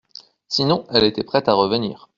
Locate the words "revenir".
1.53-2.09